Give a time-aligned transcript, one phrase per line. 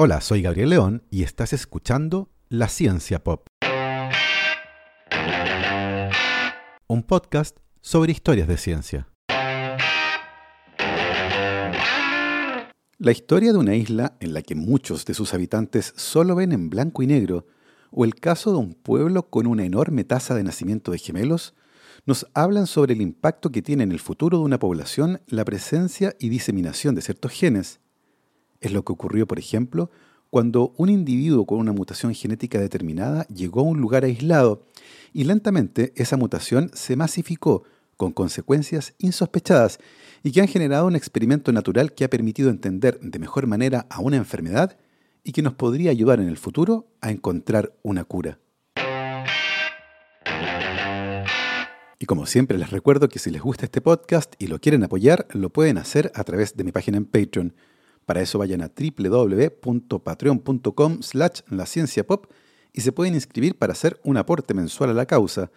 [0.00, 3.48] Hola, soy Gabriel León y estás escuchando La Ciencia Pop.
[6.86, 9.08] Un podcast sobre historias de ciencia.
[12.98, 16.70] La historia de una isla en la que muchos de sus habitantes solo ven en
[16.70, 17.48] blanco y negro,
[17.90, 21.56] o el caso de un pueblo con una enorme tasa de nacimiento de gemelos,
[22.06, 26.14] nos hablan sobre el impacto que tiene en el futuro de una población la presencia
[26.20, 27.80] y diseminación de ciertos genes,
[28.60, 29.90] es lo que ocurrió, por ejemplo,
[30.30, 34.66] cuando un individuo con una mutación genética determinada llegó a un lugar aislado
[35.12, 37.64] y lentamente esa mutación se masificó
[37.96, 39.78] con consecuencias insospechadas
[40.22, 44.00] y que han generado un experimento natural que ha permitido entender de mejor manera a
[44.00, 44.76] una enfermedad
[45.24, 48.38] y que nos podría ayudar en el futuro a encontrar una cura.
[52.00, 55.26] Y como siempre les recuerdo que si les gusta este podcast y lo quieren apoyar,
[55.32, 57.54] lo pueden hacer a través de mi página en Patreon
[58.08, 61.42] para eso vayan a www.patreon.com slash
[62.06, 62.26] pop
[62.72, 65.50] y se pueden inscribir para hacer un aporte mensual a la causa.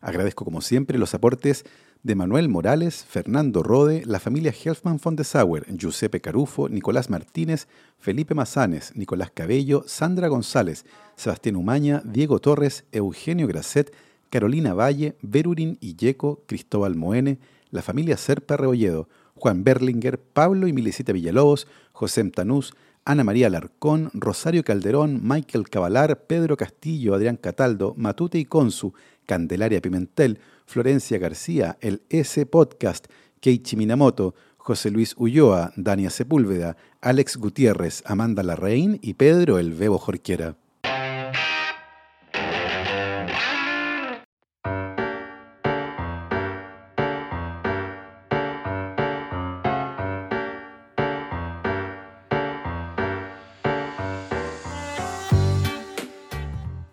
[0.00, 1.66] Agradezco como siempre los aportes
[2.02, 7.68] de Manuel Morales, Fernando Rode, la familia Helfman von de Sauer, Giuseppe Carufo, Nicolás Martínez,
[7.98, 13.92] Felipe Mazanes, Nicolás Cabello, Sandra González, Sebastián Umaña, Diego Torres, Eugenio Grasset,
[14.30, 17.38] Carolina Valle, Berurin Illeco, Cristóbal Moene,
[17.70, 24.10] la familia Serpa Rebolledo, Juan Berlinger, Pablo y Milicita Villalobos, José Tanús, Ana María Larcón,
[24.12, 28.92] Rosario Calderón, Michael Cavalar, Pedro Castillo, Adrián Cataldo, Matute y Consu,
[29.24, 33.06] Candelaria Pimentel, Florencia García, el S Podcast,
[33.40, 39.98] Keiichi Minamoto, José Luis Ulloa, Dania Sepúlveda, Alex Gutiérrez, Amanda Larraín y Pedro El Bebo
[39.98, 40.56] Jorquera.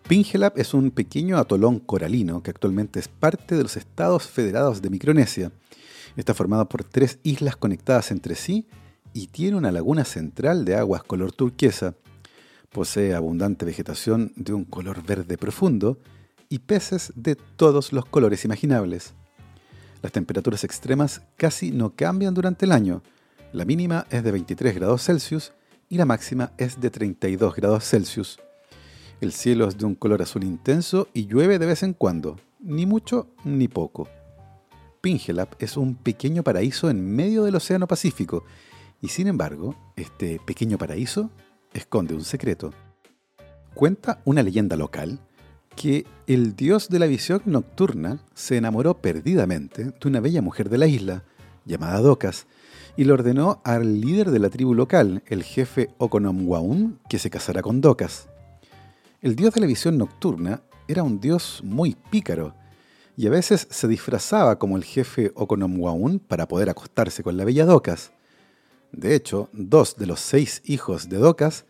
[0.07, 4.91] Pingelap es un pequeño atolón coralino que actualmente es parte de los Estados Federados de
[4.91, 5.51] Micronesia.
[6.16, 8.67] Está formado por tres islas conectadas entre sí
[9.13, 11.95] y tiene una laguna central de aguas color turquesa.
[12.71, 15.97] Posee abundante vegetación de un color verde profundo
[16.49, 19.15] y peces de todos los colores imaginables.
[20.03, 23.01] Las temperaturas extremas casi no cambian durante el año.
[23.53, 25.53] La mínima es de 23 grados Celsius
[25.89, 28.38] y la máxima es de 32 grados Celsius.
[29.21, 32.85] El cielo es de un color azul intenso y llueve de vez en cuando, ni
[32.85, 34.09] mucho ni poco.
[34.99, 38.43] Pingelap es un pequeño paraíso en medio del Océano Pacífico
[39.01, 41.29] y sin embargo, este pequeño paraíso
[41.73, 42.73] esconde un secreto.
[43.73, 45.19] Cuenta una leyenda local
[45.75, 50.77] que el dios de la visión nocturna se enamoró perdidamente de una bella mujer de
[50.77, 51.23] la isla,
[51.65, 52.47] llamada Docas,
[52.97, 57.61] y le ordenó al líder de la tribu local, el jefe Okonomwaun, que se casara
[57.61, 58.29] con Docas.
[59.25, 62.53] El dios de la visión nocturna era un dios muy pícaro
[63.18, 67.66] y a veces se disfrazaba como el jefe Okonomwaun para poder acostarse con la bella
[67.66, 68.12] Docas.
[68.91, 71.66] De hecho, dos de los seis hijos de Docas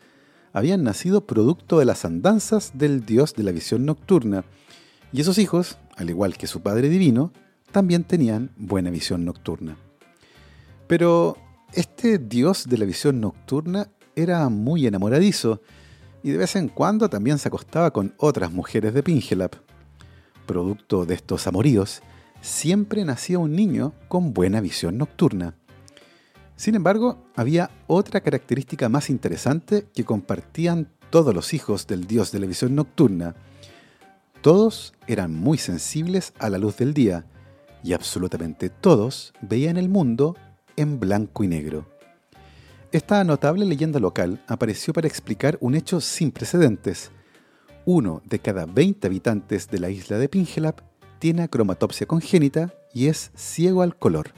[0.51, 4.43] habían nacido producto de las andanzas del dios de la visión nocturna,
[5.13, 7.31] y esos hijos, al igual que su padre divino,
[7.71, 9.77] también tenían buena visión nocturna.
[10.87, 11.37] Pero
[11.71, 15.61] este dios de la visión nocturna era muy enamoradizo
[16.25, 19.57] y de vez en cuando también se acostaba con otras mujeres de Pingelap.
[20.47, 22.01] Producto de estos amoríos,
[22.41, 25.53] siempre nacía un niño con buena visión nocturna.
[26.55, 32.39] Sin embargo, había otra característica más interesante que compartían todos los hijos del dios de
[32.39, 33.35] la visión nocturna.
[34.41, 37.27] Todos eran muy sensibles a la luz del día
[37.83, 40.35] y absolutamente todos veían el mundo
[40.75, 41.94] en blanco y negro.
[42.95, 47.11] Esta notable leyenda local apareció para explicar un hecho sin precedentes.
[47.83, 50.79] Uno de cada 20 habitantes de la isla de Pingelap
[51.19, 54.31] tiene acromatopsia congénita y es ciego al color.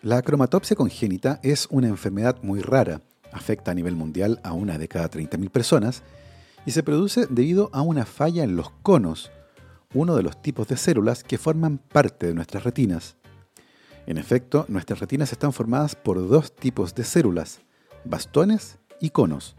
[0.00, 3.02] La acromatopsia congénita es una enfermedad muy rara,
[3.32, 6.02] afecta a nivel mundial a una de cada 30.000 personas
[6.64, 9.30] y se produce debido a una falla en los conos,
[9.92, 13.16] uno de los tipos de células que forman parte de nuestras retinas.
[14.06, 17.60] En efecto, nuestras retinas están formadas por dos tipos de células,
[18.04, 19.56] bastones y conos.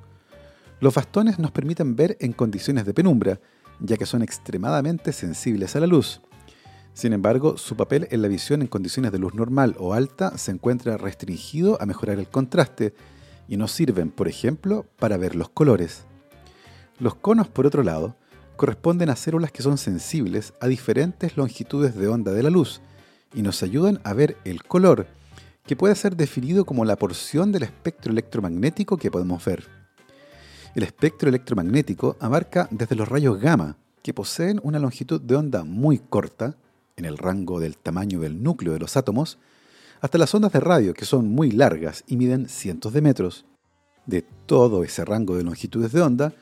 [0.80, 3.40] Los bastones nos permiten ver en condiciones de penumbra,
[3.80, 6.22] ya que son extremadamente sensibles a la luz.
[6.94, 10.52] Sin embargo, su papel en la visión en condiciones de luz normal o alta se
[10.52, 12.94] encuentra restringido a mejorar el contraste
[13.48, 16.06] y nos sirven, por ejemplo, para ver los colores.
[17.00, 18.16] Los conos, por otro lado,
[18.56, 22.82] corresponden a células que son sensibles a diferentes longitudes de onda de la luz
[23.34, 25.08] y nos ayudan a ver el color,
[25.66, 29.68] que puede ser definido como la porción del espectro electromagnético que podemos ver.
[30.76, 35.98] El espectro electromagnético abarca desde los rayos gamma, que poseen una longitud de onda muy
[35.98, 36.56] corta,
[36.98, 39.40] en el rango del tamaño del núcleo de los átomos,
[40.02, 43.46] hasta las ondas de radio, que son muy largas y miden cientos de metros.
[44.06, 46.34] De todo ese rango de longitudes de onda,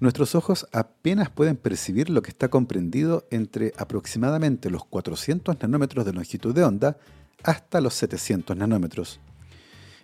[0.00, 6.12] nuestros ojos apenas pueden percibir lo que está comprendido entre aproximadamente los 400 nanómetros de
[6.12, 6.96] longitud de onda
[7.44, 9.20] hasta los 700 nanómetros.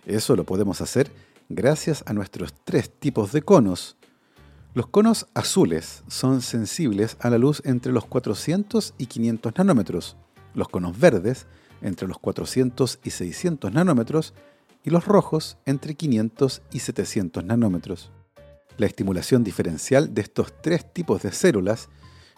[0.05, 1.11] Eso lo podemos hacer
[1.49, 3.97] gracias a nuestros tres tipos de conos.
[4.73, 10.15] Los conos azules son sensibles a la luz entre los 400 y 500 nanómetros,
[10.53, 11.45] los conos verdes
[11.81, 14.33] entre los 400 y 600 nanómetros
[14.83, 18.11] y los rojos entre 500 y 700 nanómetros.
[18.77, 21.89] La estimulación diferencial de estos tres tipos de células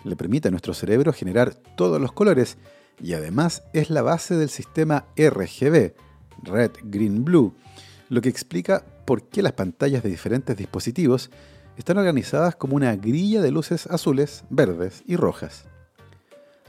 [0.04, 2.58] le permite a nuestro cerebro generar todos los colores
[3.01, 5.94] y además es la base del sistema RGB,
[6.44, 7.54] Red, Green, Blue,
[8.10, 11.30] lo que explica por qué las pantallas de diferentes dispositivos
[11.78, 15.66] están organizadas como una grilla de luces azules, verdes y rojas.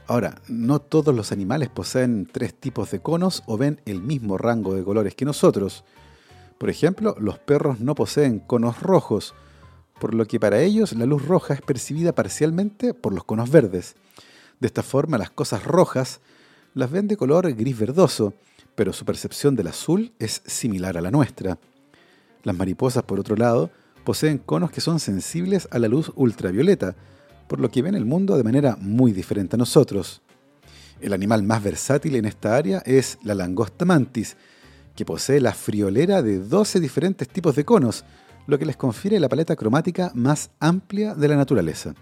[0.07, 4.75] Ahora, no todos los animales poseen tres tipos de conos o ven el mismo rango
[4.75, 5.85] de colores que nosotros.
[6.59, 9.35] Por ejemplo, los perros no poseen conos rojos,
[9.99, 13.97] por lo que para ellos la luz roja es percibida parcialmente por los conos verdes.
[14.61, 16.21] De esta forma, las cosas rojas
[16.75, 18.35] las ven de color gris verdoso,
[18.75, 21.59] pero su percepción del azul es similar a la nuestra.
[22.43, 23.71] Las mariposas, por otro lado,
[24.05, 26.95] poseen conos que son sensibles a la luz ultravioleta,
[27.49, 30.23] por lo que ven el mundo de manera muy diferente a nosotros.
[31.01, 34.37] El animal más versátil en esta área es la langosta mantis,
[34.95, 38.05] que posee la friolera de 12 diferentes tipos de conos,
[38.47, 41.95] lo que les confiere la paleta cromática más amplia de la naturaleza.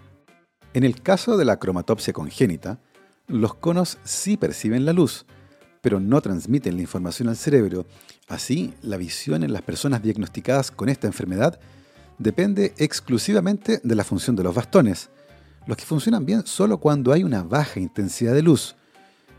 [0.73, 2.79] En el caso de la cromatopsia congénita,
[3.27, 5.25] los conos sí perciben la luz,
[5.81, 7.85] pero no transmiten la información al cerebro.
[8.27, 11.59] Así, la visión en las personas diagnosticadas con esta enfermedad
[12.17, 15.11] depende exclusivamente de la función de los bastones,
[15.67, 18.75] los que funcionan bien solo cuando hay una baja intensidad de luz.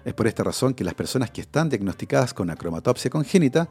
[0.04, 3.69] Es por esta razón que las personas que están diagnosticadas con acromatopsia congénita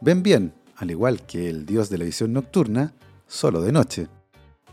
[0.00, 2.94] ven bien, al igual que el dios de la visión nocturna,
[3.26, 4.08] solo de noche.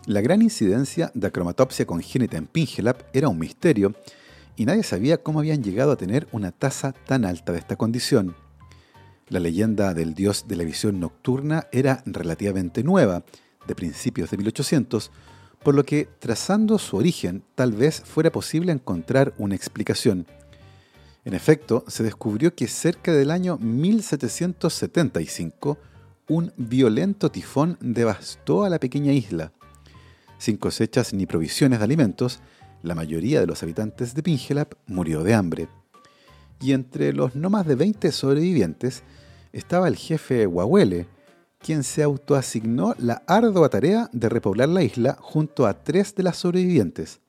[0.05, 3.93] La gran incidencia de acromatopsia congénita en Pingelap era un misterio
[4.55, 8.35] y nadie sabía cómo habían llegado a tener una tasa tan alta de esta condición.
[9.27, 13.23] La leyenda del dios de la visión nocturna era relativamente nueva,
[13.67, 15.11] de principios de 1800,
[15.63, 20.25] por lo que trazando su origen tal vez fuera posible encontrar una explicación.
[21.25, 25.77] En efecto, se descubrió que cerca del año 1775
[26.27, 29.51] un violento tifón devastó a la pequeña isla.
[30.39, 32.39] Sin cosechas ni provisiones de alimentos,
[32.81, 35.67] la mayoría de los habitantes de Pingelap murió de hambre.
[36.61, 39.03] Y entre los no más de 20 sobrevivientes
[39.51, 41.07] estaba el jefe Wahuele,
[41.59, 46.37] quien se autoasignó la ardua tarea de repoblar la isla junto a tres de las
[46.37, 47.19] sobrevivientes.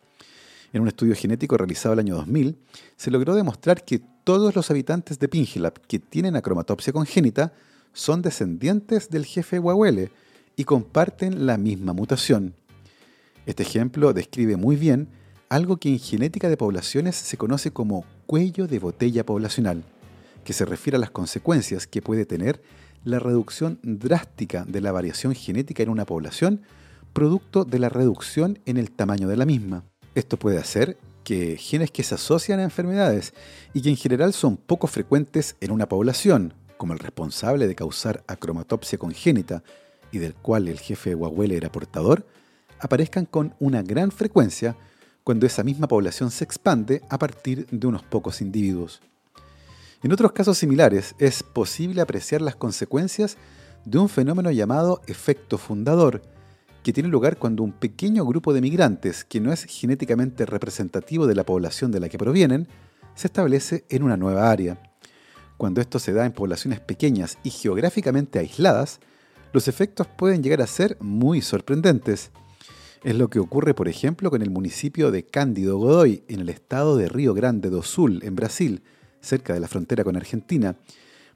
[0.73, 2.57] En un estudio genético realizado el año 2000,
[2.97, 7.53] se logró demostrar que todos los habitantes de Pingelap que tienen acromatopsia congénita
[7.93, 10.13] son descendientes del jefe Wahuele
[10.55, 12.55] y comparten la misma mutación.
[13.47, 15.09] Este ejemplo describe muy bien
[15.49, 19.83] algo que en genética de poblaciones se conoce como cuello de botella poblacional,
[20.45, 22.63] que se refiere a las consecuencias que puede tener
[23.05, 26.63] la reducción drástica de la variación genética en una población
[27.13, 29.85] producto de la reducción en el tamaño de la misma.
[30.15, 33.35] Esto puede hacer que genes que se asocian a enfermedades
[33.73, 38.23] y que en general son poco frecuentes en una población, como el responsable de causar
[38.27, 39.63] acromatopsia congénita
[40.13, 42.27] y del cual el jefe de era portador,
[42.81, 44.77] aparezcan con una gran frecuencia
[45.25, 49.01] cuando esa misma población se expande a partir de unos pocos individuos.
[50.03, 53.37] En otros casos similares es posible apreciar las consecuencias
[53.85, 56.23] de un fenómeno llamado efecto fundador,
[56.83, 61.35] que tiene lugar cuando un pequeño grupo de migrantes, que no es genéticamente representativo de
[61.35, 62.69] la población de la que provienen,
[63.15, 64.79] se establece en una nueva área.
[65.59, 69.01] Cuando esto se da en poblaciones pequeñas y geográficamente aisladas,
[69.53, 72.31] los efectos pueden llegar a ser muy sorprendentes.
[73.03, 76.99] Es lo que ocurre, por ejemplo, con el municipio de Cándido Godoy, en el estado
[76.99, 78.83] de Río Grande do Sul, en Brasil,
[79.23, 80.77] cerca de la frontera con Argentina,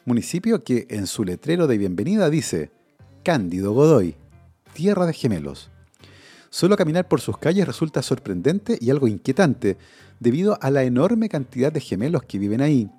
[0.04, 2.70] municipio que en su letrero de bienvenida dice
[3.22, 4.14] Cándido Godoy,
[4.74, 5.70] tierra de gemelos.
[6.50, 9.78] Solo caminar por sus calles resulta sorprendente y algo inquietante,
[10.20, 12.90] debido a la enorme cantidad de gemelos que viven ahí.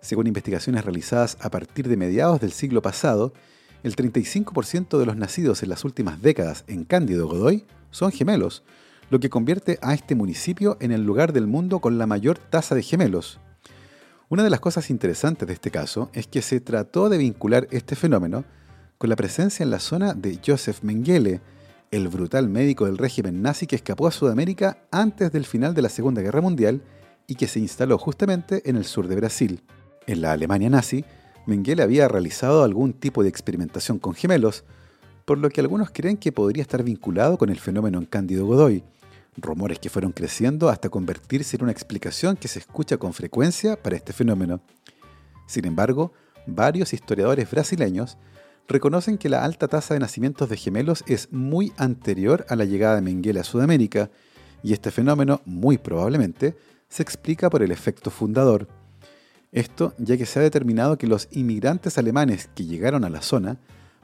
[0.00, 3.34] Según investigaciones realizadas a partir de mediados del siglo pasado,
[3.82, 8.62] el 35% de los nacidos en las últimas décadas en Cándido Godoy son gemelos,
[9.10, 12.74] lo que convierte a este municipio en el lugar del mundo con la mayor tasa
[12.74, 13.40] de gemelos.
[14.28, 17.96] Una de las cosas interesantes de este caso es que se trató de vincular este
[17.96, 18.44] fenómeno
[18.98, 21.40] con la presencia en la zona de Joseph Mengele,
[21.90, 25.88] el brutal médico del régimen nazi que escapó a Sudamérica antes del final de la
[25.88, 26.82] Segunda Guerra Mundial
[27.26, 29.62] y que se instaló justamente en el sur de Brasil.
[30.06, 31.04] En la Alemania nazi,
[31.46, 34.64] Mengele había realizado algún tipo de experimentación con gemelos,
[35.24, 38.82] por lo que algunos creen que podría estar vinculado con el fenómeno en Cándido Godoy,
[39.36, 43.96] rumores que fueron creciendo hasta convertirse en una explicación que se escucha con frecuencia para
[43.96, 44.60] este fenómeno.
[45.46, 46.12] Sin embargo,
[46.46, 48.18] varios historiadores brasileños
[48.68, 52.96] reconocen que la alta tasa de nacimientos de gemelos es muy anterior a la llegada
[52.96, 54.10] de Mengele a Sudamérica,
[54.62, 56.56] y este fenómeno, muy probablemente,
[56.88, 58.68] se explica por el efecto fundador.
[59.52, 63.58] Esto ya que se ha determinado que los inmigrantes alemanes que llegaron a la zona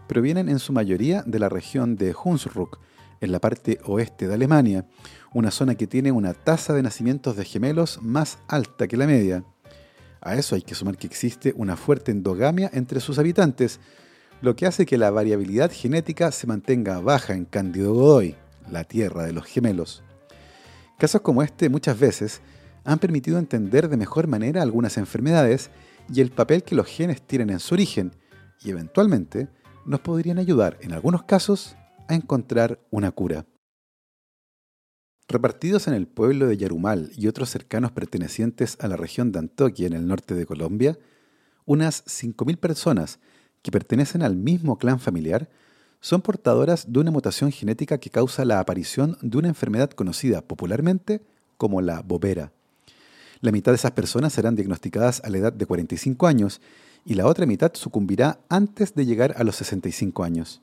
[0.06, 2.78] provienen en su mayoría de la región de Hunsrück,
[3.20, 4.86] en la parte oeste de Alemania,
[5.32, 9.44] una zona que tiene una tasa de nacimientos de gemelos más alta que la media.
[10.20, 13.80] A eso hay que sumar que existe una fuerte endogamia entre sus habitantes,
[14.42, 18.36] lo que hace que la variabilidad genética se mantenga baja en Cándido Godoy,
[18.70, 20.02] la tierra de los gemelos.
[20.98, 22.40] Casos como este muchas veces
[22.84, 25.70] han permitido entender de mejor manera algunas enfermedades
[26.12, 28.12] y el papel que los genes tienen en su origen,
[28.62, 29.48] y eventualmente
[29.86, 31.76] nos podrían ayudar en algunos casos
[32.08, 33.46] a encontrar una cura.
[35.28, 39.86] Repartidos en el pueblo de Yarumal y otros cercanos pertenecientes a la región de Antoquia
[39.86, 40.98] en el norte de Colombia,
[41.64, 43.18] unas 5.000 personas
[43.62, 45.48] que pertenecen al mismo clan familiar
[46.00, 51.22] son portadoras de una mutación genética que causa la aparición de una enfermedad conocida popularmente
[51.56, 52.52] como la bobera.
[53.40, 56.60] La mitad de esas personas serán diagnosticadas a la edad de 45 años
[57.06, 60.60] y la otra mitad sucumbirá antes de llegar a los 65 años.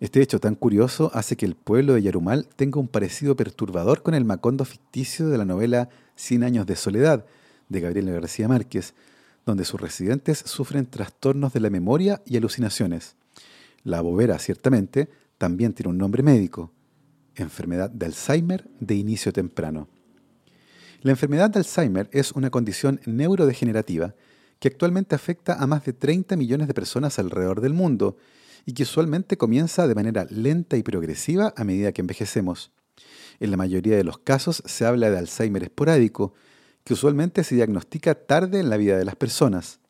[0.00, 4.14] Este hecho tan curioso hace que el pueblo de Yarumal tenga un parecido perturbador con
[4.14, 7.26] el macondo ficticio de la novela Cien años de soledad
[7.68, 8.94] de Gabriel García Márquez,
[9.44, 13.16] donde sus residentes sufren trastornos de la memoria y alucinaciones.
[13.84, 16.72] La bobera, ciertamente, también tiene un nombre médico,
[17.34, 19.88] enfermedad de Alzheimer de inicio temprano.
[21.02, 24.14] La enfermedad de Alzheimer es una condición neurodegenerativa
[24.60, 28.16] que actualmente afecta a más de 30 millones de personas alrededor del mundo
[28.66, 32.70] y que usualmente comienza de manera lenta y progresiva a medida que envejecemos.
[33.40, 36.34] En la mayoría de los casos se habla de Alzheimer esporádico,
[36.84, 39.80] que usualmente se diagnostica tarde en la vida de las personas.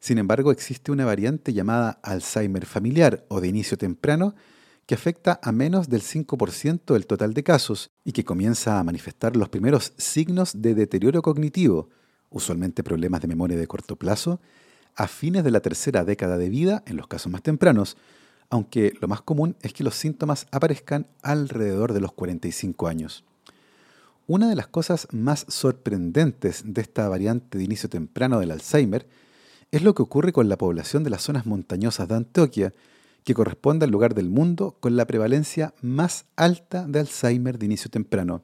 [0.00, 4.34] Sin embargo, existe una variante llamada Alzheimer familiar o de inicio temprano
[4.86, 9.36] que afecta a menos del 5% del total de casos y que comienza a manifestar
[9.36, 11.90] los primeros signos de deterioro cognitivo,
[12.30, 14.40] usualmente problemas de memoria de corto plazo,
[14.96, 17.96] a fines de la tercera década de vida en los casos más tempranos,
[18.48, 23.24] aunque lo más común es que los síntomas aparezcan alrededor de los 45 años.
[24.26, 29.08] Una de las cosas más sorprendentes de esta variante de inicio temprano del Alzheimer
[29.72, 32.74] es lo que ocurre con la población de las zonas montañosas de Antioquia,
[33.24, 37.90] que corresponde al lugar del mundo con la prevalencia más alta de Alzheimer de inicio
[37.90, 38.42] temprano.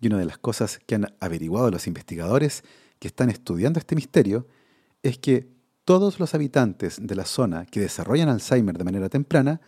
[0.00, 2.62] Y una de las cosas que han averiguado los investigadores
[2.98, 4.46] que están estudiando este misterio
[5.02, 5.48] es que
[5.84, 9.60] todos los habitantes de la zona que desarrollan Alzheimer de manera temprana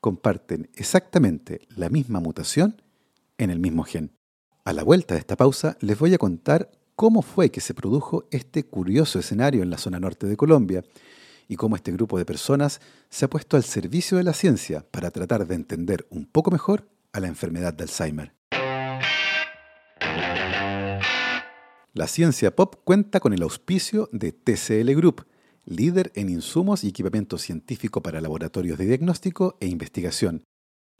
[0.00, 2.82] comparten exactamente la misma mutación
[3.38, 4.12] en el mismo gen.
[4.64, 8.26] A la vuelta de esta pausa les voy a contar cómo fue que se produjo
[8.30, 10.84] este curioso escenario en la zona norte de Colombia
[11.48, 15.10] y cómo este grupo de personas se ha puesto al servicio de la ciencia para
[15.10, 18.41] tratar de entender un poco mejor a la enfermedad de Alzheimer.
[21.94, 25.26] La ciencia pop cuenta con el auspicio de TCL Group,
[25.66, 30.42] líder en insumos y equipamiento científico para laboratorios de diagnóstico e investigación.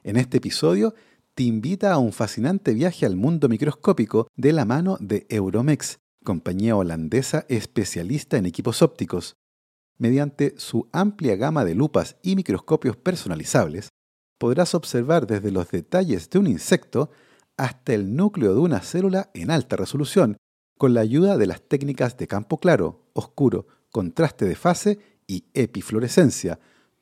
[0.02, 0.94] En este episodio
[1.34, 6.76] te invita a un fascinante viaje al mundo microscópico de la mano de Euromex, compañía
[6.76, 9.36] holandesa especialista en equipos ópticos.
[9.96, 13.88] Mediante su amplia gama de lupas y microscopios personalizables,
[14.36, 17.10] podrás observar desde los detalles de un insecto
[17.56, 20.36] hasta el núcleo de una célula en alta resolución,
[20.78, 26.58] con la ayuda de las técnicas de campo claro, oscuro, contraste de fase y epifluorescencia,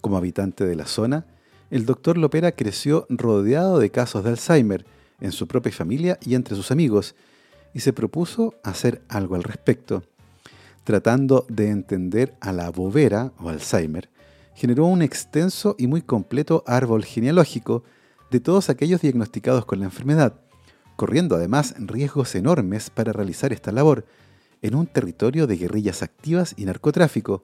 [0.00, 1.26] Como habitante de la zona,
[1.70, 4.84] el doctor Lopera creció rodeado de casos de Alzheimer
[5.20, 7.14] en su propia familia y entre sus amigos,
[7.74, 10.02] y se propuso hacer algo al respecto.
[10.84, 14.08] Tratando de entender a la bobera o Alzheimer,
[14.54, 17.84] generó un extenso y muy completo árbol genealógico
[18.30, 20.40] de todos aquellos diagnosticados con la enfermedad,
[20.96, 24.04] corriendo además riesgos enormes para realizar esta labor
[24.62, 27.42] en un territorio de guerrillas activas y narcotráfico,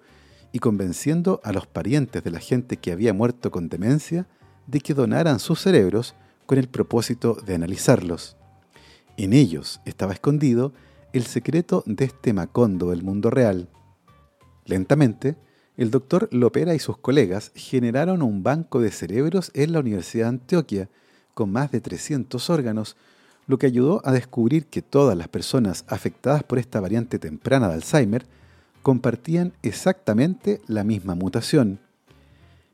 [0.52, 4.28] y convenciendo a los parientes de la gente que había muerto con demencia
[4.68, 6.14] de que donaran sus cerebros
[6.46, 8.36] con el propósito de analizarlos.
[9.16, 10.72] En ellos estaba escondido
[11.12, 13.68] el secreto de este Macondo del mundo real.
[14.64, 15.36] Lentamente,
[15.76, 20.28] el doctor Lopera y sus colegas generaron un banco de cerebros en la Universidad de
[20.30, 20.88] Antioquia,
[21.34, 22.96] con más de 300 órganos,
[23.46, 27.74] lo que ayudó a descubrir que todas las personas afectadas por esta variante temprana de
[27.74, 28.26] Alzheimer
[28.82, 31.80] compartían exactamente la misma mutación.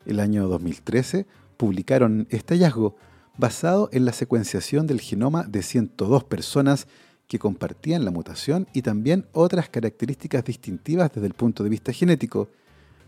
[0.05, 1.27] El año 2013
[1.57, 2.97] publicaron este hallazgo
[3.39, 6.87] basado en la secuenciación del genoma de 102 personas
[7.27, 12.49] que compartían la mutación y también otras características distintivas desde el punto de vista genético,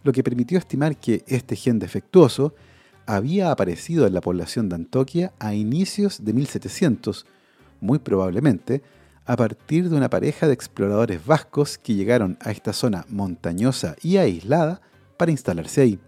[0.02, 2.54] lo que permitió estimar que este gen defectuoso
[3.06, 7.26] había aparecido en la población de Antoquia a inicios de 1700,
[7.80, 8.82] muy probablemente
[9.24, 14.16] a partir de una pareja de exploradores vascos que llegaron a esta zona montañosa y
[14.16, 14.80] aislada
[15.16, 16.00] para instalarse ahí.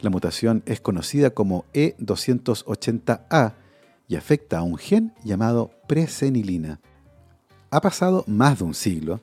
[0.00, 3.54] La mutación es conocida como E280A
[4.08, 6.80] y afecta a un gen llamado presenilina.
[7.70, 9.20] Ha pasado más de un siglo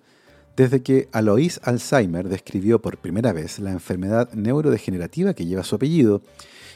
[0.55, 6.21] desde que Alois Alzheimer describió por primera vez la enfermedad neurodegenerativa que lleva su apellido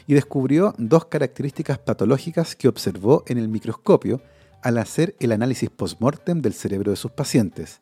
[0.06, 4.20] y descubrió dos características patológicas que observó en el microscopio
[4.62, 7.80] al hacer el análisis post-mortem del cerebro de sus pacientes.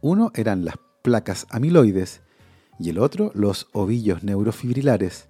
[0.00, 2.20] Uno eran las placas amiloides
[2.78, 5.28] y el otro los ovillos neurofibrilares.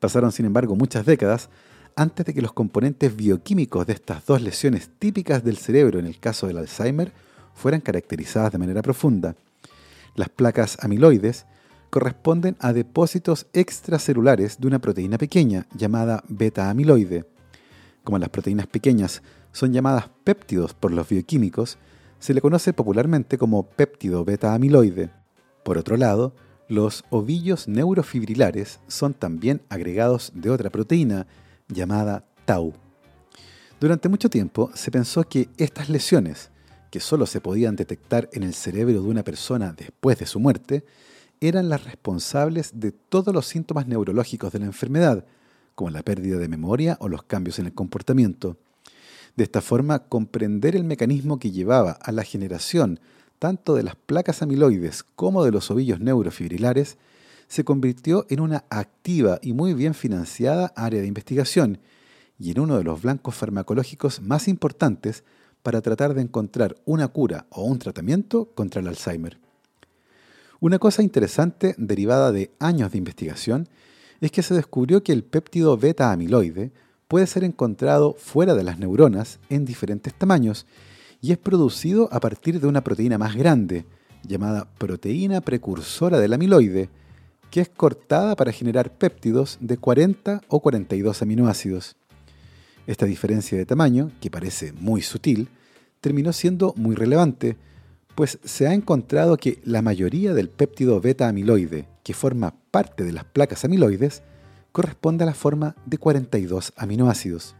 [0.00, 1.50] Pasaron, sin embargo, muchas décadas
[1.94, 6.18] antes de que los componentes bioquímicos de estas dos lesiones típicas del cerebro en el
[6.18, 7.12] caso del Alzheimer
[7.54, 9.36] fueran caracterizadas de manera profunda.
[10.14, 11.46] Las placas amiloides
[11.90, 17.24] corresponden a depósitos extracelulares de una proteína pequeña llamada beta-amiloide.
[18.04, 21.78] Como las proteínas pequeñas son llamadas péptidos por los bioquímicos,
[22.20, 25.10] se le conoce popularmente como péptido beta-amiloide.
[25.64, 26.34] Por otro lado,
[26.68, 31.26] los ovillos neurofibrilares son también agregados de otra proteína
[31.68, 32.74] llamada tau.
[33.80, 36.50] Durante mucho tiempo se pensó que estas lesiones,
[36.90, 40.84] que solo se podían detectar en el cerebro de una persona después de su muerte,
[41.40, 45.24] eran las responsables de todos los síntomas neurológicos de la enfermedad,
[45.74, 48.56] como la pérdida de memoria o los cambios en el comportamiento.
[49.36, 53.00] De esta forma, comprender el mecanismo que llevaba a la generación
[53.38, 56.98] tanto de las placas amiloides como de los ovillos neurofibrilares,
[57.48, 61.78] se convirtió en una activa y muy bien financiada área de investigación
[62.38, 65.24] y en uno de los blancos farmacológicos más importantes
[65.62, 69.38] para tratar de encontrar una cura o un tratamiento contra el Alzheimer.
[70.60, 73.68] Una cosa interesante derivada de años de investigación
[74.20, 76.70] es que se descubrió que el péptido beta amiloide
[77.08, 80.66] puede ser encontrado fuera de las neuronas en diferentes tamaños
[81.20, 83.84] y es producido a partir de una proteína más grande,
[84.22, 86.88] llamada proteína precursora del amiloide,
[87.50, 91.96] que es cortada para generar péptidos de 40 o 42 aminoácidos.
[92.86, 95.48] Esta diferencia de tamaño, que parece muy sutil,
[96.00, 97.56] terminó siendo muy relevante,
[98.14, 103.12] pues se ha encontrado que la mayoría del péptido beta amiloide, que forma parte de
[103.12, 104.22] las placas amiloides,
[104.72, 107.54] corresponde a la forma de 42 aminoácidos.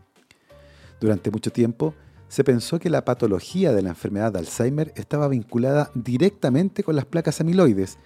[1.00, 1.94] Durante mucho tiempo,
[2.28, 7.04] se pensó que la patología de la enfermedad de Alzheimer estaba vinculada directamente con las
[7.04, 7.98] placas amiloides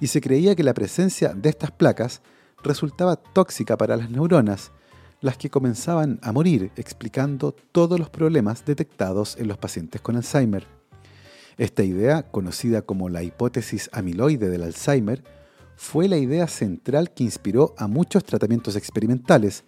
[0.00, 2.20] y se creía que la presencia de estas placas
[2.62, 4.72] resultaba tóxica para las neuronas,
[5.22, 10.66] las que comenzaban a morir, explicando todos los problemas detectados en los pacientes con Alzheimer.
[11.56, 15.22] Esta idea, conocida como la hipótesis amiloide del Alzheimer,
[15.76, 19.64] fue la idea central que inspiró a muchos tratamientos experimentales,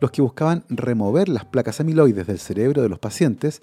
[0.00, 3.62] los que buscaban remover las placas amiloides del cerebro de los pacientes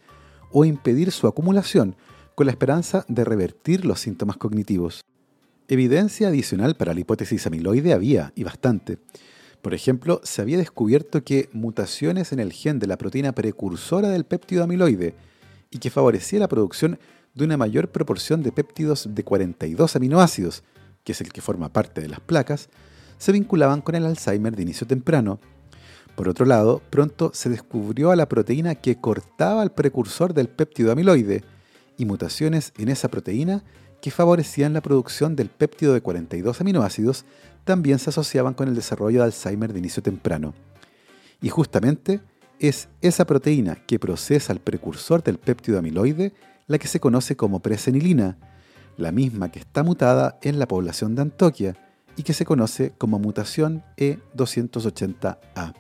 [0.52, 1.95] o impedir su acumulación
[2.36, 5.02] con la esperanza de revertir los síntomas cognitivos.
[5.67, 8.97] Evidencia adicional para la hipótesis amiloide había, y bastante.
[9.62, 14.26] Por ejemplo, se había descubierto que mutaciones en el gen de la proteína precursora del
[14.26, 15.15] péptido amiloide
[15.69, 16.98] y que favorecía la producción
[17.34, 20.63] de una mayor proporción de péptidos de 42 aminoácidos,
[21.04, 22.69] que es el que forma parte de las placas,
[23.17, 25.39] se vinculaban con el Alzheimer de inicio temprano.
[26.15, 30.91] Por otro lado, pronto se descubrió a la proteína que cortaba el precursor del péptido
[30.91, 31.43] amiloide
[31.98, 33.63] y mutaciones en esa proteína
[34.01, 37.25] que favorecían la producción del péptido de 42 aminoácidos
[37.63, 40.53] también se asociaban con el desarrollo de Alzheimer de inicio temprano.
[41.41, 42.21] Y justamente
[42.59, 46.33] es esa proteína que procesa el precursor del péptido amiloide
[46.67, 48.38] la que se conoce como presenilina,
[48.97, 51.75] la misma que está mutada en la población de Antoquia
[52.15, 55.73] y que se conoce como mutación E280A.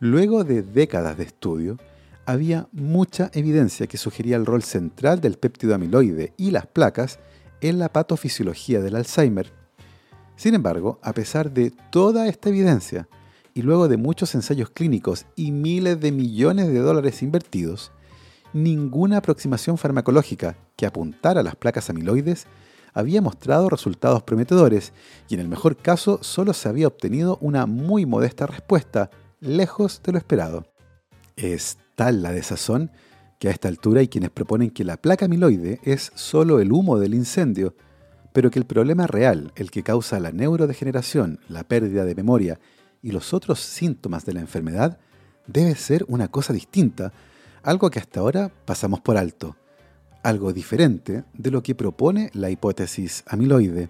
[0.00, 1.78] Luego de décadas de estudio,
[2.26, 7.18] había mucha evidencia que sugería el rol central del péptido amiloide y las placas
[7.60, 9.52] en la patofisiología del Alzheimer.
[10.36, 13.08] Sin embargo, a pesar de toda esta evidencia,
[13.54, 17.92] y luego de muchos ensayos clínicos y miles de millones de dólares invertidos,
[18.52, 22.46] ninguna aproximación farmacológica que apuntara a las placas amiloides
[22.94, 24.92] había mostrado resultados prometedores
[25.28, 30.12] y en el mejor caso solo se había obtenido una muy modesta respuesta lejos de
[30.12, 30.66] lo esperado.
[31.36, 32.90] Es tal la desazón
[33.38, 36.98] que a esta altura hay quienes proponen que la placa amiloide es solo el humo
[36.98, 37.74] del incendio,
[38.32, 42.60] pero que el problema real, el que causa la neurodegeneración, la pérdida de memoria
[43.02, 44.98] y los otros síntomas de la enfermedad,
[45.46, 47.12] debe ser una cosa distinta,
[47.62, 49.56] algo que hasta ahora pasamos por alto,
[50.22, 53.88] algo diferente de lo que propone la hipótesis amiloide.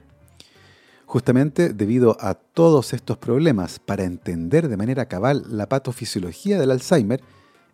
[1.04, 7.20] Justamente debido a todos estos problemas para entender de manera cabal la patofisiología del Alzheimer,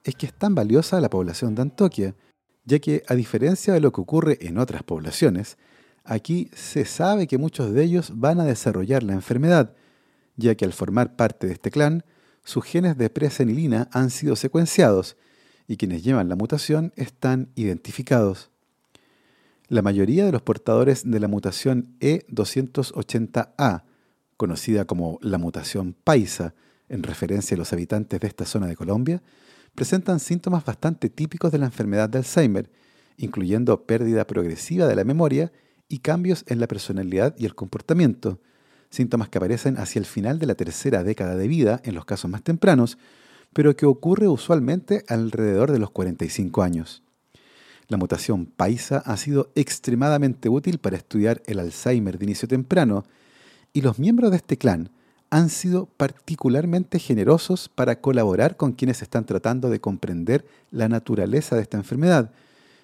[0.05, 2.15] es que es tan valiosa la población de Antoquia,
[2.65, 5.57] ya que a diferencia de lo que ocurre en otras poblaciones,
[6.05, 9.75] aquí se sabe que muchos de ellos van a desarrollar la enfermedad,
[10.37, 12.05] ya que al formar parte de este clan,
[12.45, 15.17] sus genes de presenilina han sido secuenciados
[15.67, 18.51] y quienes llevan la mutación están identificados.
[19.69, 23.83] La mayoría de los portadores de la mutación E280A,
[24.39, 26.55] conocida como la mutación paisa,
[26.89, 29.23] en referencia a los habitantes de esta zona de Colombia,
[29.79, 32.69] presentan síntomas bastante típicos de la enfermedad de Alzheimer,
[33.17, 35.53] incluyendo pérdida progresiva de la memoria
[35.89, 38.41] y cambios en la personalidad y el comportamiento,
[38.91, 42.29] síntomas que aparecen hacia el final de la tercera década de vida en los casos
[42.29, 42.99] más tempranos,
[43.53, 47.05] pero que ocurre usualmente alrededor de los 45 años.
[47.87, 53.05] La mutación paisa ha sido extremadamente útil para estudiar el Alzheimer de inicio temprano
[53.73, 54.91] y los miembros de este clan
[55.31, 61.63] han sido particularmente generosos para colaborar con quienes están tratando de comprender la naturaleza de
[61.63, 62.31] esta enfermedad,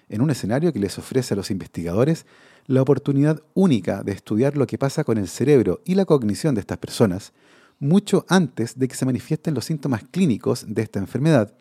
[0.09, 2.25] en un escenario que les ofrece a los investigadores
[2.67, 6.61] la oportunidad única de estudiar lo que pasa con el cerebro y la cognición de
[6.61, 7.33] estas personas,
[7.79, 11.53] mucho antes de que se manifiesten los síntomas clínicos de esta enfermedad.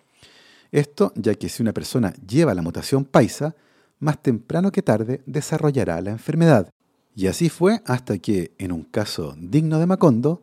[0.72, 3.54] Esto ya que si una persona lleva la mutación paisa,
[4.00, 6.70] más temprano que tarde desarrollará la enfermedad.
[7.16, 10.42] Y así fue hasta que, en un caso digno de Macondo,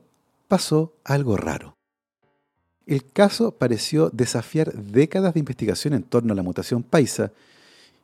[0.51, 1.77] pasó algo raro.
[2.85, 7.31] El caso pareció desafiar décadas de investigación en torno a la mutación paisa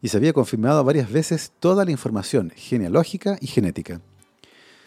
[0.01, 3.99] y se había confirmado varias veces toda la información genealógica y genética.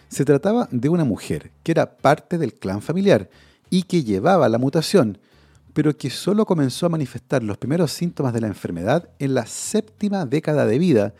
[0.08, 3.28] Se trataba de una mujer que era parte del clan familiar
[3.68, 5.18] y que llevaba la mutación,
[5.74, 10.24] pero que solo comenzó a manifestar los primeros síntomas de la enfermedad en la séptima
[10.24, 11.12] década de vida,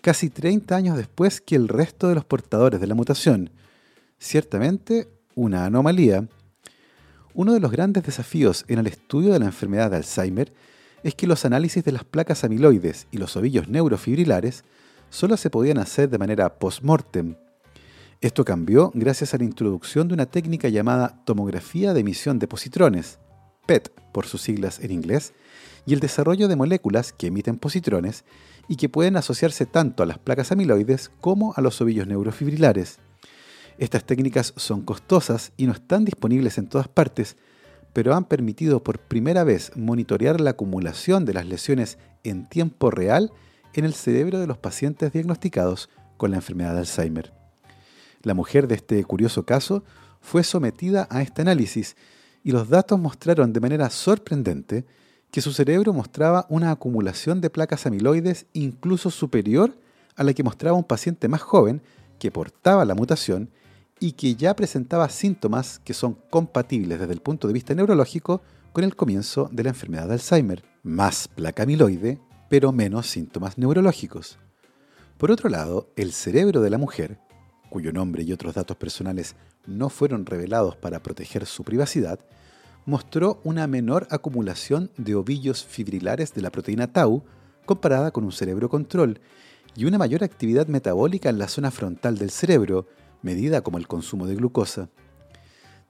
[0.00, 3.50] casi 30 años después que el resto de los portadores de la mutación.
[4.18, 6.28] Ciertamente una anomalía.
[7.34, 10.52] Uno de los grandes desafíos en el estudio de la enfermedad de Alzheimer
[11.02, 14.64] es que los análisis de las placas amiloides y los ovillos neurofibrilares
[15.10, 17.36] solo se podían hacer de manera post-mortem.
[18.20, 23.18] Esto cambió gracias a la introducción de una técnica llamada tomografía de emisión de positrones,
[23.66, 25.34] PET por sus siglas en inglés,
[25.86, 28.24] y el desarrollo de moléculas que emiten positrones
[28.68, 33.00] y que pueden asociarse tanto a las placas amiloides como a los ovillos neurofibrilares.
[33.78, 37.36] Estas técnicas son costosas y no están disponibles en todas partes,
[37.92, 43.32] pero han permitido por primera vez monitorear la acumulación de las lesiones en tiempo real
[43.74, 47.32] en el cerebro de los pacientes diagnosticados con la enfermedad de Alzheimer.
[48.22, 49.84] La mujer de este curioso caso
[50.20, 51.96] fue sometida a este análisis
[52.44, 54.84] y los datos mostraron de manera sorprendente
[55.30, 59.76] que su cerebro mostraba una acumulación de placas amiloides incluso superior
[60.14, 61.82] a la que mostraba un paciente más joven
[62.18, 63.50] que portaba la mutación
[64.02, 68.82] y que ya presentaba síntomas que son compatibles desde el punto de vista neurológico con
[68.82, 70.64] el comienzo de la enfermedad de Alzheimer.
[70.82, 72.18] Más placa amiloide,
[72.50, 74.40] pero menos síntomas neurológicos.
[75.18, 77.20] Por otro lado, el cerebro de la mujer,
[77.70, 79.36] cuyo nombre y otros datos personales
[79.66, 82.18] no fueron revelados para proteger su privacidad,
[82.84, 87.22] mostró una menor acumulación de ovillos fibrilares de la proteína tau
[87.66, 89.20] comparada con un cerebro control
[89.76, 92.88] y una mayor actividad metabólica en la zona frontal del cerebro,
[93.22, 94.88] medida como el consumo de glucosa.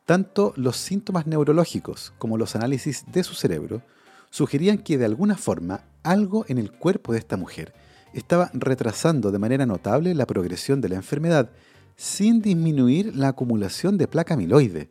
[0.05, 3.83] Tanto los síntomas neurológicos como los análisis de su cerebro
[4.31, 7.73] sugerían que de alguna forma algo en el cuerpo de esta mujer
[8.13, 11.51] estaba retrasando de manera notable la progresión de la enfermedad
[11.97, 14.91] sin disminuir la acumulación de placa amiloide.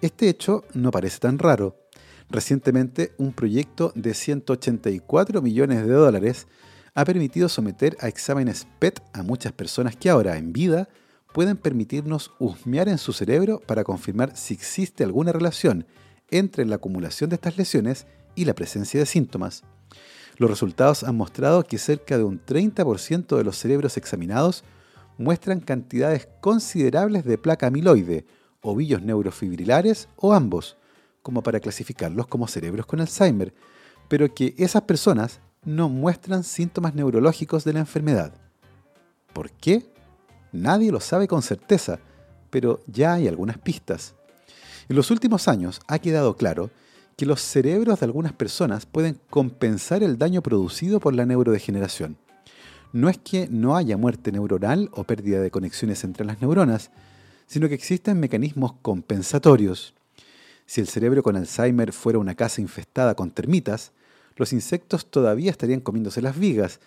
[0.00, 1.76] Este hecho no parece tan raro.
[2.30, 6.46] Recientemente, un proyecto de 184 millones de dólares
[6.94, 10.88] ha permitido someter a exámenes PET a muchas personas que ahora, en vida,
[11.34, 15.84] pueden permitirnos husmear en su cerebro para confirmar si existe alguna relación
[16.30, 19.64] entre la acumulación de estas lesiones y la presencia de síntomas.
[20.36, 24.62] Los resultados han mostrado que cerca de un 30% de los cerebros examinados
[25.18, 28.26] muestran cantidades considerables de placa amiloide,
[28.60, 30.76] ovillos neurofibrilares o ambos,
[31.20, 33.52] como para clasificarlos como cerebros con Alzheimer,
[34.08, 38.34] pero que esas personas no muestran síntomas neurológicos de la enfermedad.
[39.32, 39.93] ¿Por qué?
[40.54, 41.98] Nadie lo sabe con certeza,
[42.48, 44.14] pero ya hay algunas pistas.
[44.88, 46.70] En los últimos años ha quedado claro
[47.16, 52.16] que los cerebros de algunas personas pueden compensar el daño producido por la neurodegeneración.
[52.92, 56.92] No es que no haya muerte neuronal o pérdida de conexiones entre las neuronas,
[57.48, 59.92] sino que existen mecanismos compensatorios.
[60.66, 63.90] Si el cerebro con Alzheimer fuera una casa infestada con termitas,
[64.36, 66.78] los insectos todavía estarían comiéndose las vigas,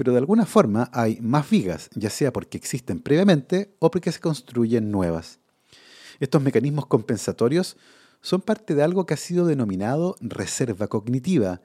[0.00, 4.18] pero de alguna forma hay más vigas, ya sea porque existen previamente o porque se
[4.18, 5.40] construyen nuevas.
[6.20, 7.76] Estos mecanismos compensatorios
[8.22, 11.60] son parte de algo que ha sido denominado reserva cognitiva,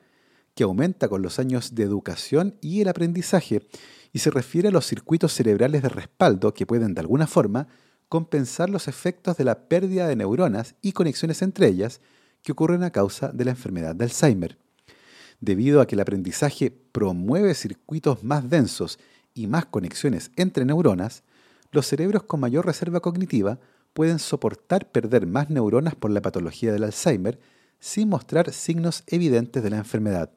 [0.53, 3.65] que aumenta con los años de educación y el aprendizaje,
[4.11, 7.69] y se refiere a los circuitos cerebrales de respaldo que pueden de alguna forma
[8.09, 12.01] compensar los efectos de la pérdida de neuronas y conexiones entre ellas
[12.43, 14.57] que ocurren a causa de la enfermedad de Alzheimer
[15.45, 18.99] debido a que el aprendizaje promueve circuitos más densos
[19.33, 21.23] y más conexiones entre neuronas,
[21.71, 23.59] los cerebros con mayor reserva cognitiva
[23.93, 27.39] pueden soportar perder más neuronas por la patología del Alzheimer
[27.79, 30.31] sin mostrar signos evidentes de la enfermedad.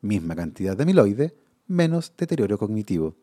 [0.00, 1.34] Misma cantidad de amiloide,
[1.66, 3.14] menos deterioro cognitivo.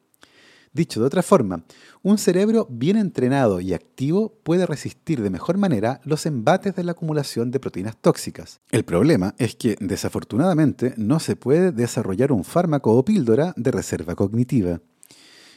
[0.74, 1.64] Dicho de otra forma,
[2.04, 6.92] un cerebro bien entrenado y activo puede resistir de mejor manera los embates de la
[6.92, 8.60] acumulación de proteínas tóxicas.
[8.72, 14.16] El problema es que, desafortunadamente, no se puede desarrollar un fármaco o píldora de reserva
[14.16, 14.82] cognitiva.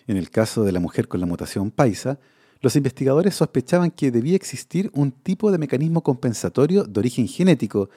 [0.07, 2.18] En el caso de la mujer con la mutación paisa,
[2.62, 7.90] los investigadores sospechaban que debía existir un tipo de mecanismo compensatorio de origen genético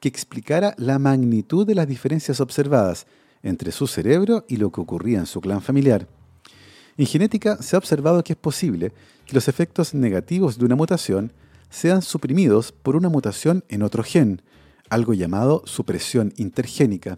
[0.00, 3.06] que explicara la magnitud de las diferencias observadas
[3.42, 6.08] entre su cerebro y lo que ocurría en su clan familiar.
[6.98, 8.92] En genética se ha observado que es posible
[9.24, 11.32] que los efectos negativos de una mutación
[11.70, 14.42] sean suprimidos por una mutación en otro gen,
[14.90, 17.16] algo llamado supresión intergénica.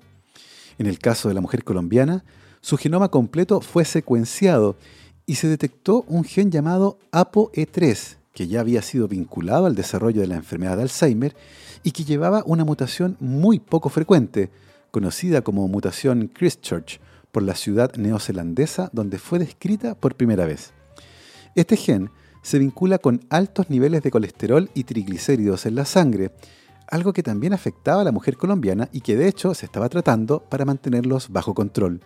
[0.79, 2.25] En el caso de la mujer colombiana,
[2.61, 4.77] su genoma completo fue secuenciado
[5.25, 10.27] y se detectó un gen llamado ApoE3, que ya había sido vinculado al desarrollo de
[10.27, 11.35] la enfermedad de Alzheimer
[11.83, 14.51] y que llevaba una mutación muy poco frecuente,
[14.91, 17.01] conocida como mutación Christchurch,
[17.33, 20.73] por la ciudad neozelandesa donde fue descrita por primera vez.
[21.55, 22.11] Este gen
[22.43, 26.33] se vincula con altos niveles de colesterol y triglicéridos en la sangre,
[26.89, 30.41] algo que también afectaba a la mujer colombiana y que de hecho se estaba tratando
[30.49, 32.01] para mantenerlos bajo control.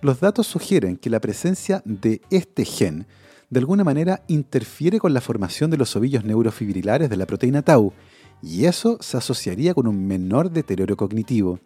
[0.00, 3.06] Los datos sugieren que la presencia de este gen
[3.50, 7.92] de alguna manera interfiere con la formación de los ovillos neurofibrilares de la proteína tau,
[8.42, 11.60] y eso se asociaría con un menor deterioro cognitivo.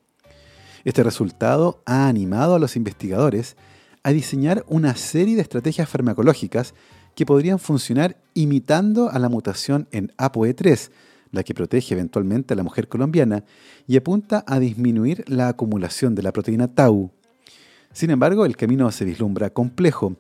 [0.87, 3.57] Este resultado ha animado a los investigadores
[4.05, 6.75] a diseñar una serie de estrategias farmacológicas
[7.17, 10.93] que podrían funcionar imitando a la mutación en ApoE3,
[11.33, 13.43] la que protege eventualmente a la mujer colombiana
[13.89, 17.11] y apunta a disminuir la acumulación de la proteína tau.
[17.93, 20.15] Sin embargo, el camino se vislumbra complejo.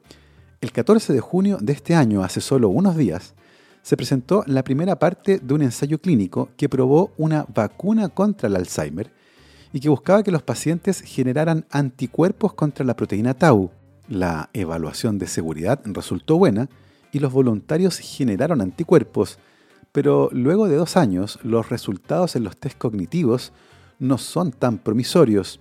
[0.60, 3.36] El 14 de junio de este año, hace solo unos días,
[3.82, 8.56] se presentó la primera parte de un ensayo clínico que probó una vacuna contra el
[8.56, 9.12] Alzheimer
[9.76, 13.70] y que buscaba que los pacientes generaran anticuerpos contra la proteína tau.
[14.08, 16.70] La evaluación de seguridad resultó buena
[17.12, 19.38] y los voluntarios generaron anticuerpos,
[19.92, 23.52] pero luego de dos años los resultados en los test cognitivos
[23.98, 25.60] no son tan promisorios.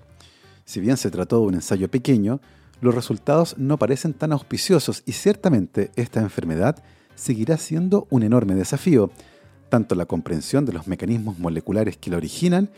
[0.63, 2.39] Si bien se trató de un ensayo pequeño,
[2.79, 6.81] los resultados no parecen tan auspiciosos y ciertamente esta enfermedad
[7.15, 9.11] seguirá siendo un enorme desafío,
[9.67, 12.69] tanto la comprensión de los mecanismos moleculares que la originan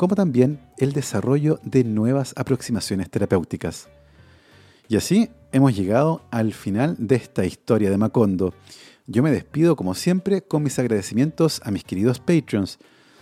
[0.00, 3.90] como también el desarrollo de nuevas aproximaciones terapéuticas.
[4.88, 8.54] Y así hemos llegado al final de esta historia de Macondo.
[9.06, 12.78] Yo me despido como siempre con mis agradecimientos a mis queridos Patreons,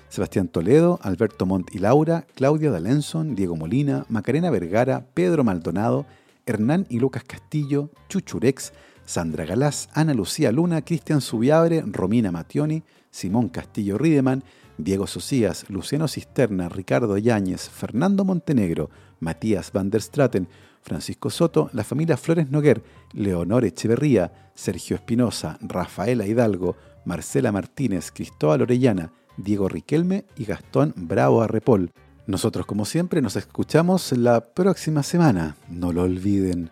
[0.08, 6.06] Sebastián Toledo, Alberto Montt y Laura, Claudia D'Alenson, Diego Molina, Macarena Vergara, Pedro Maldonado,
[6.46, 8.72] Hernán y Lucas Castillo, Chuchurex,
[9.04, 14.44] Sandra Galás, Ana Lucía Luna, Cristian Subiabre, Romina Mationi, Simón Castillo Riedemann,
[14.78, 20.48] Diego Socias, Luciano Cisterna, Ricardo Yáñez, Fernando Montenegro, Matías van der Straten,
[20.82, 28.62] Francisco Soto, la familia Flores Noguer, Leonor Echeverría, Sergio Espinosa, Rafaela Hidalgo, Marcela Martínez, Cristóbal
[28.62, 31.90] Orellana, Diego Riquelme y Gastón Bravo Arrepol.
[32.26, 35.56] Nosotros, como siempre, nos escuchamos la próxima semana.
[35.68, 36.70] No lo olviden.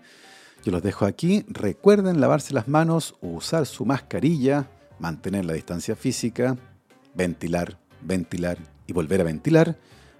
[0.64, 1.44] Yo los dejo aquí.
[1.48, 6.56] Recuerden lavarse las manos, usar su mascarilla, mantener la distancia física,
[7.14, 9.76] ventilar, ventilar y volver a ventilar,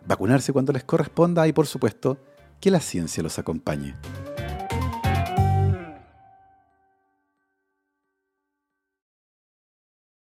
[0.07, 2.19] vacunarse cuando les corresponda y, por supuesto,
[2.61, 3.95] que la ciencia los acompañe.